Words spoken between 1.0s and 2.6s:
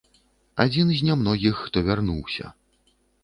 з нямногіх, хто вярнуўся.